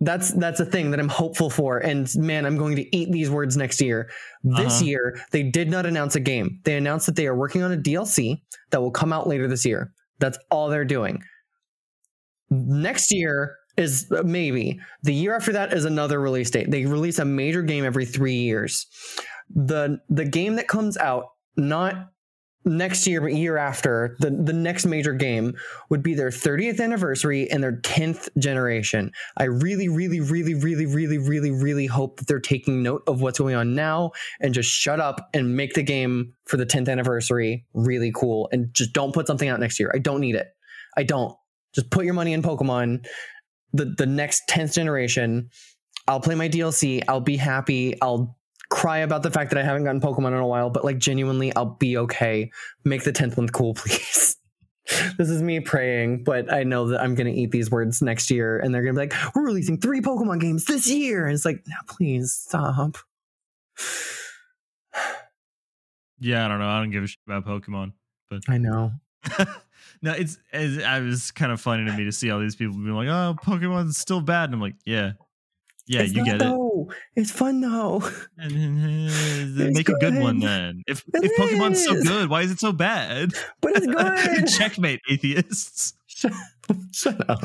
[0.00, 1.78] that's that's a thing that I'm hopeful for.
[1.78, 4.08] And man, I'm going to eat these words next year.
[4.44, 4.84] This Uh-huh.
[4.84, 6.60] year, they did not announce a game.
[6.64, 9.66] They announced that they are working on a DLC that will come out later this
[9.66, 9.92] year.
[10.20, 11.22] That's all they're doing.
[12.50, 16.70] Next year is maybe the year after that is another release date.
[16.70, 18.86] They release a major game every three years.
[19.54, 22.10] The the game that comes out, not
[22.64, 25.56] next year, but year after, the, the next major game
[25.88, 29.10] would be their 30th anniversary and their 10th generation.
[29.38, 33.38] I really, really, really, really, really, really, really hope that they're taking note of what's
[33.38, 37.64] going on now and just shut up and make the game for the 10th anniversary
[37.72, 39.90] really cool and just don't put something out next year.
[39.94, 40.48] I don't need it.
[40.96, 41.34] I don't.
[41.74, 43.06] Just put your money in Pokemon,
[43.72, 45.50] the, the next 10th generation.
[46.08, 47.02] I'll play my DLC.
[47.06, 48.00] I'll be happy.
[48.02, 48.36] I'll
[48.70, 51.54] cry about the fact that I haven't gotten Pokemon in a while, but like genuinely,
[51.54, 52.50] I'll be okay.
[52.84, 54.36] Make the 10th one cool, please.
[55.18, 58.30] this is me praying, but I know that I'm going to eat these words next
[58.30, 61.26] year and they're going to be like, we're releasing three Pokemon games this year.
[61.26, 62.96] And it's like, no, please stop.
[66.22, 66.68] Yeah, I don't know.
[66.68, 67.94] I don't give a shit about Pokemon,
[68.28, 68.92] but I know.
[70.02, 72.74] no, it's, it's I was kind of funny to me to see all these people
[72.76, 75.12] being like, "Oh, Pokemon's still bad," and I'm like, "Yeah,
[75.86, 76.38] yeah, it's you get it.
[76.40, 76.90] though.
[77.16, 78.00] It's fun though.
[78.38, 80.82] Then Make a good one then.
[80.86, 83.32] If It if Pokemon's so good, why is it so bad?
[83.60, 84.46] But it's good.
[84.48, 85.94] Checkmate, atheists.
[86.06, 86.32] Shut
[87.30, 87.44] up.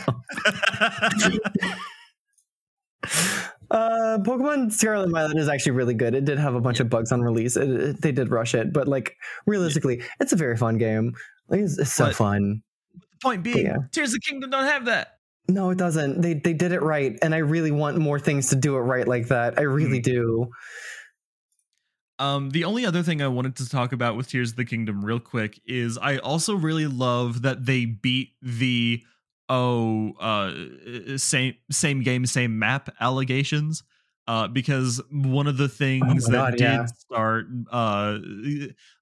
[3.72, 6.14] Uh, Pokemon Scarlet and Violet is actually really good.
[6.14, 7.58] It did have a bunch of bugs on release.
[7.58, 9.16] It, it- they did rush it, but like
[9.48, 11.14] realistically, it's a very fun game.
[11.48, 12.62] Like it's, it's so But- fun.
[13.24, 13.78] Point being, Yeah.
[13.92, 15.14] Tears of the Kingdom don't have that.
[15.48, 16.22] No, it doesn't.
[16.22, 19.08] They they did it right, and I really want more things to do it right
[19.08, 19.58] like that.
[19.58, 20.50] I really do.
[22.18, 25.04] Um, the only other thing I wanted to talk about with Tears of the Kingdom
[25.04, 29.02] real quick is I also really love that they beat the
[29.48, 33.84] oh uh same same game same map allegations
[34.28, 36.86] uh because one of the things Oh that God, did yeah.
[36.86, 38.18] start uh,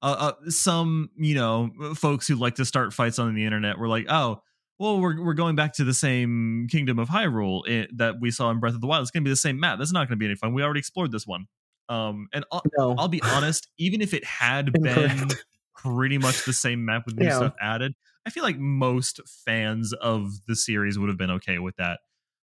[0.01, 3.88] uh uh some you know folks who like to start fights on the internet were
[3.88, 4.41] like oh
[4.79, 8.49] well we're we're going back to the same kingdom of Hyrule i that we saw
[8.51, 10.17] in Breath of the Wild it's going to be the same map that's not going
[10.17, 11.47] to be any fun we already explored this one
[11.89, 15.29] um and I'll, No, I'll be honest even if it had been
[15.75, 17.38] pretty much the same map with new Yeah.
[17.38, 17.93] stuff added.
[18.25, 21.99] I feel like most fans of the series would have been okay with that.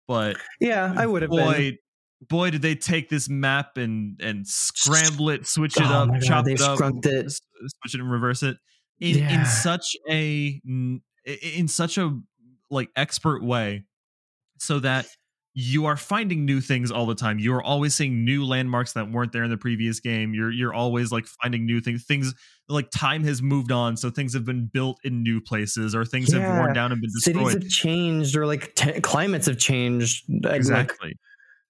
[0.07, 1.77] But yeah, I would have boy, been.
[2.27, 6.19] Boy, did they take this map and and scramble it, switch it Oh up, my
[6.19, 7.31] God, chop it up, it.
[7.31, 8.57] switch it and reverse it
[8.99, 9.39] in Yeah.
[9.39, 12.17] in such a in such a
[12.69, 13.83] like expert way,
[14.59, 15.07] so that
[15.55, 17.39] you are finding new things all the time.
[17.39, 20.33] You are always seeing new landmarks that weren't there in the previous game.
[20.33, 22.05] You're you're always like finding new things.
[22.05, 22.33] Things
[22.69, 26.31] like time has moved on, so things have been built in new places, or things
[26.33, 27.51] have worn down and been destroyed.
[27.53, 30.29] Cities have changed, or like te- climates have changed.
[30.29, 31.13] and, like, exactly.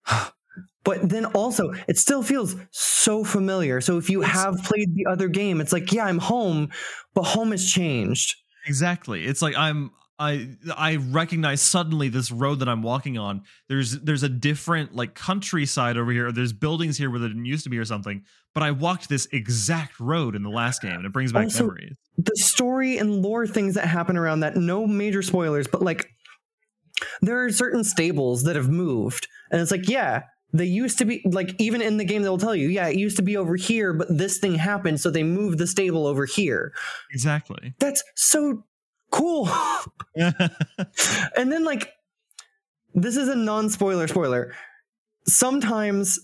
[0.84, 5.28] but then also it still feels so familiar so if you have played the other
[5.28, 6.70] game it's like yeah i'm home
[7.14, 9.26] but home has changed Exactly.
[9.26, 13.42] It's like I'm I I recognize suddenly this road that I'm walking on.
[13.68, 16.28] There's there's a different like countryside over here.
[16.28, 18.22] Or there's buildings here where there didn't used to be or something.
[18.54, 21.64] But I walked this exact road in the last game, and it brings back Also-
[21.64, 21.94] memories.
[22.18, 26.06] the story and lore things that happen around that no major spoilers but like
[27.22, 31.22] there are certain stables that have moved and it's like yeah they used to be
[31.26, 33.94] like even in the game they'll tell you yeah it used to be over here
[33.94, 36.74] but this thing happened so they moved the stable over here.
[37.12, 37.74] Exactly.
[37.80, 38.64] that's so
[39.12, 39.50] cool.
[41.38, 41.94] And then like
[42.94, 44.54] this is a non-spoiler spoiler.
[45.26, 46.20] Sometimes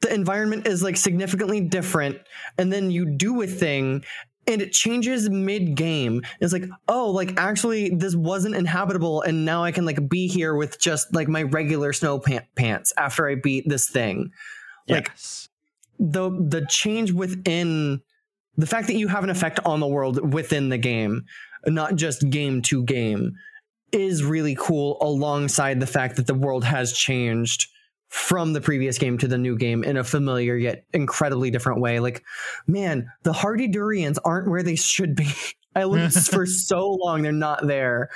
[0.00, 2.18] the environment is like significantly different
[2.58, 4.04] and then you do a thing
[4.48, 9.72] and it changes mid-game it's like oh like actually this wasn't inhabitable and now i
[9.72, 13.68] can like be here with just like my regular snow pant- pants after i beat
[13.68, 14.30] this thing
[14.88, 15.48] Like- yes.
[15.98, 18.00] the the change within
[18.58, 21.26] the fact that you have an effect on the world within the game,
[21.66, 23.34] not just game to game,
[23.92, 24.96] is really cool.
[25.02, 27.68] Alongside the fact that the world has changed
[28.16, 32.00] from the previous game to the new game in a familiar yet incredibly different way.
[32.00, 32.24] Like,
[32.66, 35.28] man, the hardy durians aren't where they should be.
[35.76, 38.08] I looked for so long; they're not there.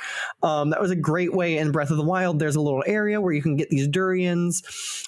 [0.43, 2.39] Um, that was a great way in Breath of the Wild.
[2.39, 4.63] There's a little area where you can get these durians,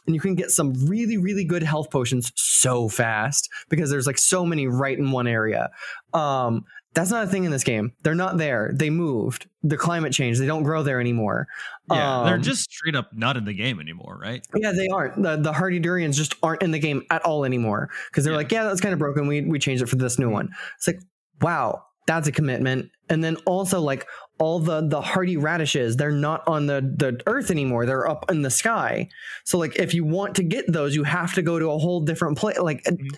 [0.06, 4.18] and you can get some really, really good health potions so fast because there's like
[4.18, 5.70] so many right in one area.
[6.12, 7.92] Um, that's not a thing in this game.
[8.02, 8.70] They're not there.
[8.74, 9.48] They moved.
[9.62, 10.40] The climate changed.
[10.40, 11.46] They don't grow there anymore.
[11.90, 14.46] Yeah, they're Um, just straight up not in the game anymore, right?
[14.54, 15.22] yeah, they aren't.
[15.22, 18.36] The, the hardy durians just aren't in the game at all anymore because they're Yeah.
[18.38, 19.26] like, yeah, that's kind of broken.
[19.26, 20.50] We we changed it for this new one.
[20.76, 21.00] It's like,
[21.40, 22.90] wow, that's a commitment.
[23.08, 24.06] And then also like
[24.38, 27.86] all the the hardy radishes, they're not on the the earth anymore.
[27.86, 29.08] They're up in the sky.
[29.44, 32.00] So like, if you want to get those, you have to go to a whole
[32.00, 32.58] different place.
[32.58, 33.08] Like, Mhm.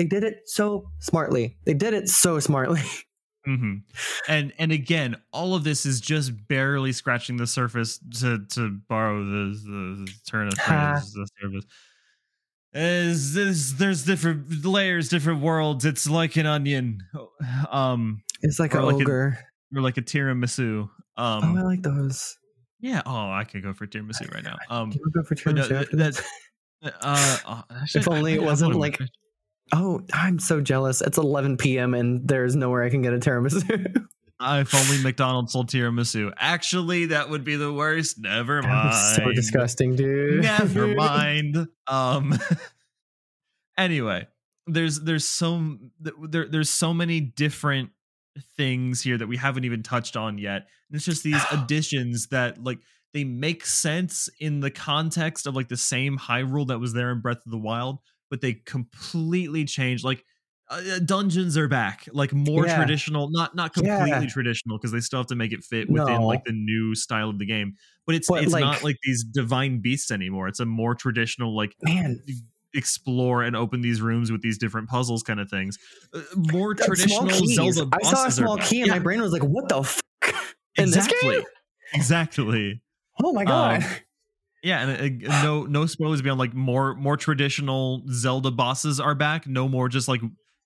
[0.00, 1.58] They did it so smartly.
[1.66, 2.80] They did it so smartly.
[3.44, 3.74] hmm
[4.28, 9.22] And and again, all of this is just barely scratching the surface to to borrow
[9.22, 9.60] the
[10.06, 11.64] the turn of phrase, the surface.
[12.72, 15.84] Is this there's different layers, different worlds.
[15.84, 17.00] It's like an onion.
[17.70, 19.38] Um It's like an like a- ogre.
[19.76, 20.88] or like a tiramisu.
[21.18, 22.38] Um, oh, I like those.
[22.80, 24.56] yeah, oh I could go for tiramisu right now.
[24.70, 26.22] Um go for no, tiramisu that's
[26.82, 26.90] uh,
[27.44, 28.98] uh I should- only I- it wasn't like-
[29.72, 31.00] Oh, I'm so jealous.
[31.00, 31.94] It's 11 p.m.
[31.94, 34.04] and there's nowhere I can get a tiramisu.
[34.40, 36.32] if only McDonald's sold tiramisu.
[36.36, 38.18] Actually, that would be the worst.
[38.18, 38.94] Never mind.
[38.94, 40.42] so disgusting, dude.
[40.42, 41.68] Never mind.
[41.86, 42.38] Um.
[43.78, 44.26] anyway,
[44.66, 47.90] there's there's so there there's so many different
[48.56, 50.66] things here that we haven't even touched on yet.
[50.88, 52.78] And it's just these additions that like
[53.12, 57.20] they make sense in the context of like the same Hyrule that was there in
[57.20, 57.98] Breath of the Wild,
[58.30, 60.24] but they completely changed Like
[60.68, 62.76] uh, dungeons are back, like more Yeah.
[62.76, 64.24] traditional, not not completely Yeah.
[64.26, 66.26] traditional because they still have to make it fit within No.
[66.28, 67.74] like the new style of the game.
[68.06, 70.46] But it's But, it's like- not like these divine beasts anymore.
[70.46, 72.20] It's a more traditional like Man,
[72.72, 75.76] explore and open these rooms with these different puzzles kind of things.
[76.14, 77.28] Uh, more that traditional.
[77.28, 80.02] Zelda I saw a small key and Yeah, my brain was like, what the fuck?
[80.76, 81.18] In exactly.
[81.30, 81.44] this game?
[81.94, 82.80] Exactly.
[83.24, 83.84] Oh my god.
[84.62, 89.46] Yeah, and uh, no no spoilers beyond like more more traditional Zelda bosses are back.
[89.46, 90.20] No more just like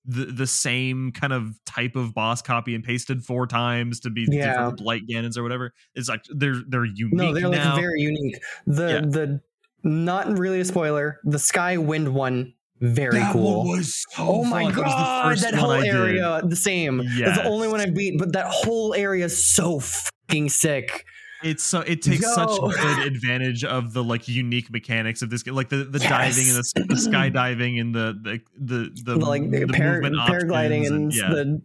[0.04, 4.26] the the same kind of type of boss copy and pasted four times to be
[4.30, 4.52] Yeah.
[4.52, 5.72] different light Ganons or whatever.
[5.94, 8.36] It's like they're they're unique no, they're like very unique.
[8.66, 9.00] The Yeah.
[9.00, 9.40] the
[9.84, 11.20] not really a spoiler.
[11.24, 13.58] The Sky Wind one, very That cool.
[13.66, 14.74] one was so Oh my fun.
[14.74, 17.00] That god, first that whole area the same.
[17.00, 21.04] It's the only one I beat, but that whole area is so fucking sick.
[21.44, 22.34] It's so it takes Yo.
[22.34, 26.48] such good advantage of the like unique mechanics of this game, like the the diving
[26.48, 30.90] and the, the skydiving and the the the, the, like the par- movement paragliding options
[30.90, 31.62] and, the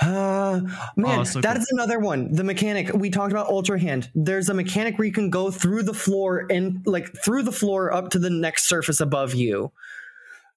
[0.00, 0.60] uh,
[0.96, 1.62] man, Oh, so that cool.
[1.62, 2.32] is another one.
[2.32, 4.08] The mechanic we talked about, Ultrahand.
[4.14, 7.92] There's a mechanic where you can go through the floor and like through the floor
[7.92, 9.70] up to the next surface above you.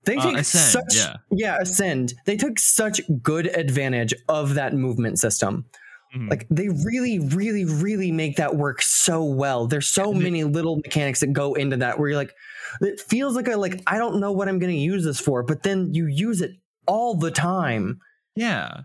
[0.06, 1.58] They Uh, take ascend, such yeah.
[1.60, 2.14] ascend.
[2.26, 5.66] They took such good advantage of that movement system.
[6.16, 6.30] Mhm.
[6.30, 9.68] Like they really, really, really make that work so well.
[9.68, 12.34] There's so many little mechanics that go into that where you're like,
[12.82, 15.44] it feels like a like I don't know what I'm going to use this for,
[15.44, 16.52] but then you use it
[16.88, 18.00] all the time.
[18.36, 18.82] yeah.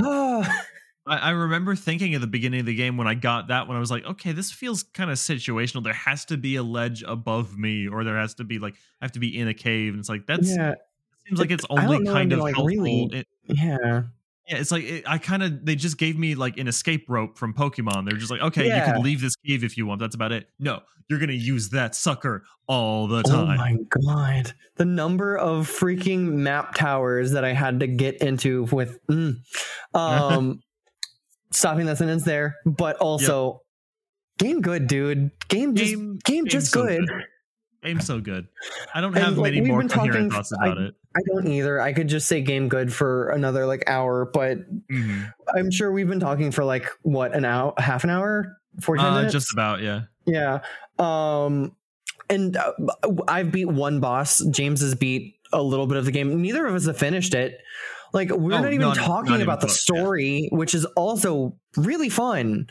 [0.00, 0.62] Ah,
[1.06, 3.76] I, I remember thinking at the beginning of the game when I got that when
[3.76, 5.84] I was like, okay, this feels kind of situational.
[5.84, 9.04] There has to be a ledge above me, or there has to be like I
[9.04, 10.72] have to be in a cave, and it's like that's yeah,
[11.28, 12.66] seems like it's only kind of like, helpful.
[12.66, 14.02] really- It- yeah.
[14.48, 17.38] Yeah, it's like it, I kind of they just gave me like an escape rope
[17.38, 18.06] from Pokemon.
[18.06, 20.00] They're just like, okay, you can leave this cave if you want.
[20.00, 20.48] That's about it.
[20.58, 23.58] No, you're gonna use that sucker all the time.
[23.58, 28.64] Oh my god, the number of freaking map towers that I had to get into
[28.64, 29.36] with, mm,
[29.94, 30.60] um,
[31.50, 33.60] stopping that sentence there, but also.
[34.36, 35.30] Game good, dude.
[35.46, 37.08] Game just Game- game, just good.
[37.84, 38.48] Game's so good.
[38.94, 40.94] I don't And, have like, many more coherent talking- thoughts I- about it.
[41.16, 41.80] I don't either.
[41.80, 44.58] I could just say game good for another like hour, but
[44.90, 45.32] Mhm.
[45.54, 49.14] I'm sure we've been talking for like what an hour, half an hour, forty Uh,
[49.14, 49.32] minutes.
[49.32, 50.02] just about, yeah.
[50.26, 50.60] yeah.
[50.98, 51.76] Um,
[52.30, 52.72] and uh,
[53.28, 54.38] I've beat one boss.
[54.50, 56.40] James has beat a little bit of the game.
[56.42, 57.60] Neither of us have finished it.
[58.12, 60.00] Like we're Oh, not even not- talking not even about the close, yeah.
[60.00, 62.66] story, which is also really fun.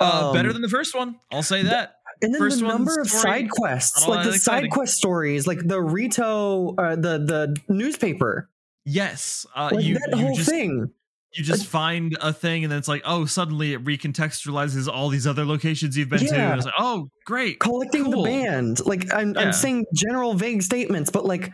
[0.00, 1.16] Uh, better Um, than the first one.
[1.30, 1.96] I'll say that.
[2.24, 5.60] And then First the number of side quests, like the that side quest stories, like
[5.66, 8.48] the Rito, uh, the the newspaper,
[8.84, 9.46] Yes.
[9.54, 10.90] Uh, like you, that you whole just thing.
[11.32, 15.26] you just find a thing and then it's like, oh, suddenly it recontextualizes all these
[15.26, 16.34] other locations you've been to.
[16.34, 17.60] And it's like, oh, great.
[17.60, 18.22] collecting Cool.
[18.24, 18.84] the band.
[18.86, 19.40] Like I'm, Yeah.
[19.40, 21.50] I'm saying general vague statements, but like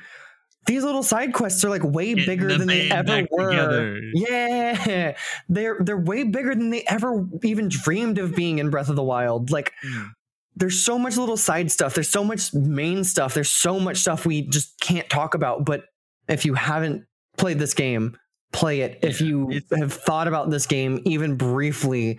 [0.67, 3.51] these little side quests are like way Getting bigger the than they ever were.
[3.51, 4.01] together.
[4.13, 5.15] Yeah,
[5.49, 9.03] they're they're way bigger than they ever even dreamed of being in Breath of the
[9.03, 9.51] Wild.
[9.51, 10.11] Like Mm.
[10.57, 11.95] There's so much little side stuff.
[11.95, 13.35] There's so much main stuff.
[13.35, 15.65] There's so much stuff we just can't talk about.
[15.65, 15.85] But
[16.29, 18.17] if you haven't played this game,
[18.53, 18.99] play it.
[19.03, 22.19] If you have thought about this game even briefly,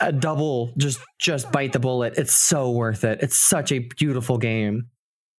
[0.00, 2.14] a double just just bite the bullet.
[2.16, 3.20] It's so worth it.
[3.22, 4.88] It's such a beautiful game.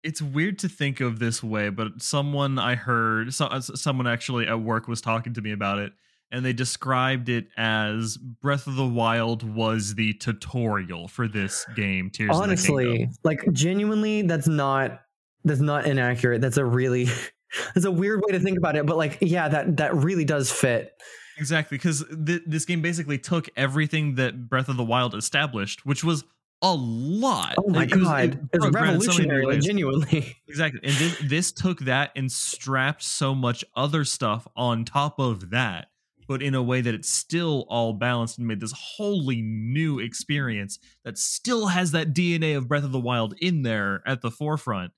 [0.04, 4.62] It's weird to think of this way, but someone I heard, so, someone actually at
[4.62, 5.93] work was talking to me about it,
[6.32, 12.10] and they described it as Breath of the Wild was the tutorial for this game.
[12.10, 15.02] Tears of the Honestly, like genuinely, that's not
[15.44, 16.42] that's not inaccurate.
[16.42, 17.08] That's a really
[17.76, 18.86] that's a weird way to think about it.
[18.86, 20.92] But like, yeah, that that really does fit.
[21.38, 26.04] Exactly, because th- this game basically took everything that Breath of the Wild established, which
[26.04, 26.24] was
[26.62, 27.56] a lot.
[27.58, 29.45] Oh my Like, it was- it in so revolutionary.
[29.45, 30.38] Like, genuinely.
[30.47, 30.80] Exactly.
[30.84, 35.88] And this, this took that and strapped so much other stuff on top of that,
[36.28, 40.80] but in a way that it's still all balanced and made this wholly new experience
[41.03, 44.91] that still has that DNA of Breath of the Wild in there at the forefront.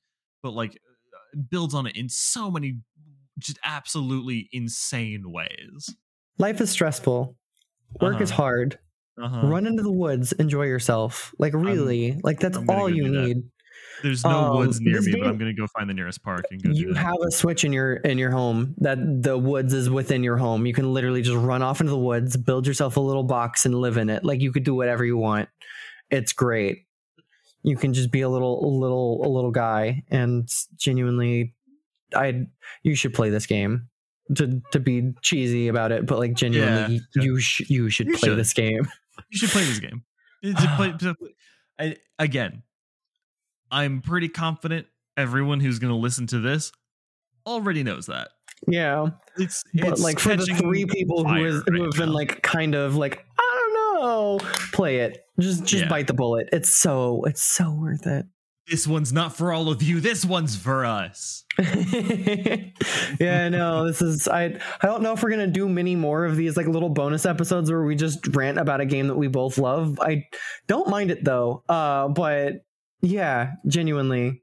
[0.43, 0.79] But like
[1.49, 2.79] builds on it in so many
[3.39, 5.93] just absolutely insane ways.
[6.39, 7.35] Life is stressful.
[8.01, 8.41] Work is Uh-huh.
[8.43, 8.79] hard.
[9.21, 9.47] Uh-huh.
[9.47, 11.33] Run into the woods, enjoy yourself.
[11.39, 13.09] Like really, like that's I'm all you that.
[13.27, 13.37] need.
[14.03, 16.61] There's no Um, woods near me, but I'm gonna go find the nearest park and
[16.61, 20.23] go You have a switch in your in your home that the woods is within
[20.23, 20.65] your home.
[20.65, 23.73] You can literally just run off into the woods, build yourself a little box and
[23.75, 24.23] live in it.
[24.23, 25.49] Like you could do whatever you want.
[26.09, 26.85] It's great.
[27.63, 31.55] You can just be a little a little a little guy and genuinely
[32.15, 32.45] I
[32.83, 33.89] you should play this game.
[34.35, 37.23] To to be cheesy about it, but like genuinely Yeah.
[37.23, 38.37] you sh- you should You play should.
[38.37, 38.85] this game.
[39.31, 40.03] You should play this game.
[40.43, 41.33] It's play- to play-
[41.79, 42.61] I- again,
[43.71, 46.71] I'm pretty confident everyone who's going to listen to this
[47.45, 48.29] already knows that.
[48.67, 49.09] Yeah.
[49.37, 52.15] It's, but it's like for the three people who, fire who right have been now.
[52.15, 54.39] like kind of like I don't know,
[54.73, 55.19] play it.
[55.39, 55.89] Just just Yeah.
[55.89, 56.49] bite the bullet.
[56.51, 58.25] It's so it's so worth it.
[58.67, 59.99] this one's not for all of you.
[59.99, 61.45] This one's for us.
[63.19, 64.45] yeah, no, this is I
[64.81, 67.69] I don't know if we're gonna do many more of these like little bonus episodes
[67.71, 69.99] where we just rant about a game that we both love.
[70.01, 70.25] I
[70.67, 71.63] don't mind it though.
[71.69, 72.65] Uh but
[73.01, 74.41] yeah, genuinely.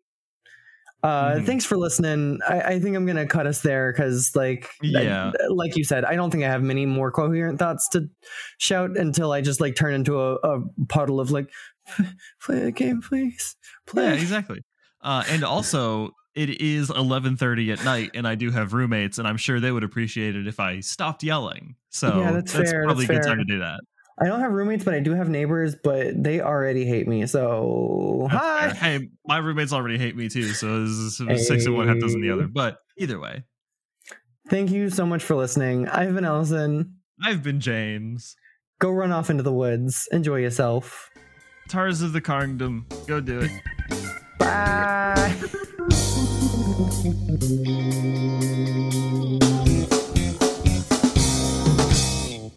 [1.03, 1.45] Uh Mhm.
[1.47, 2.39] thanks for listening.
[2.49, 5.33] I, I think I'm gonna cut us there because like I- Yeah.
[5.51, 8.09] like you said, I don't think I have many more coherent thoughts to
[8.59, 11.51] shout until I just like turn into a, a puddle of like
[12.43, 13.55] play the game, please.
[13.87, 14.63] Play Yeah, exactly.
[15.03, 19.37] Uh, and also, it is 11:30 at night, and I do have roommates, and I'm
[19.37, 21.77] sure they would appreciate it if I stopped yelling.
[21.91, 23.81] So Yeah, that's fair, probably that's a good time to do that.
[24.21, 27.27] I don't have roommates, but I do have neighbors, but they already hate me.
[27.27, 28.71] So hi.
[28.71, 32.21] Hey, my roommates already hate me too, so it's it's six and one, half dozen
[32.21, 32.47] the other.
[32.47, 33.45] But either way,
[34.49, 35.89] Thank you so much for listening.
[35.89, 36.97] I've been Allison.
[37.23, 38.37] I've been James.
[38.79, 40.07] Go run off into the woods.
[40.12, 41.11] Enjoy yourself.
[41.69, 42.87] Tears of the Kingdom.
[43.07, 43.51] Go do it.
[44.39, 45.35] Bye.